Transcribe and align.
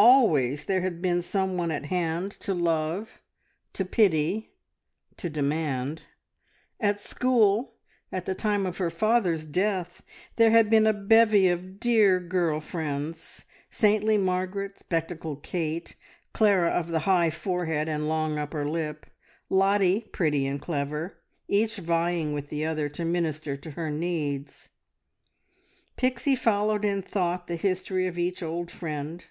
Always 0.00 0.66
there 0.66 0.82
had 0.82 1.02
been 1.02 1.22
some 1.22 1.56
one 1.56 1.72
at 1.72 1.86
hand 1.86 2.30
to 2.40 2.54
love, 2.54 3.20
to 3.72 3.84
pity, 3.84 4.52
to 5.16 5.28
demand. 5.28 6.04
At 6.78 7.00
school, 7.00 7.74
at 8.12 8.24
the 8.24 8.34
time 8.34 8.64
of 8.64 8.78
her 8.78 8.90
father's 8.90 9.44
death, 9.44 10.04
there 10.36 10.52
had 10.52 10.70
been 10.70 10.86
a 10.86 10.92
bevy 10.92 11.48
of 11.48 11.80
dear 11.80 12.20
girl 12.20 12.60
friends 12.60 13.44
saintly 13.70 14.16
Margaret, 14.16 14.78
spectacled 14.78 15.42
Kate, 15.42 15.96
Clara 16.32 16.70
of 16.70 16.88
the 16.88 17.00
high 17.00 17.28
forehead 17.30 17.88
and 17.88 18.06
long 18.08 18.38
upper 18.38 18.68
lip, 18.68 19.04
Lottie, 19.50 20.02
pretty 20.12 20.46
and 20.46 20.60
clever, 20.60 21.16
each 21.48 21.76
vieing 21.76 22.32
with 22.32 22.50
the 22.50 22.64
other 22.64 22.88
to 22.90 23.04
minister 23.04 23.56
to 23.56 23.72
her 23.72 23.90
needs. 23.90 24.68
Pixie 25.96 26.36
followed 26.36 26.84
in 26.84 27.02
thought 27.02 27.48
the 27.48 27.56
history 27.56 28.06
of 28.06 28.16
each 28.16 28.44
old 28.44 28.70
friend. 28.70 29.24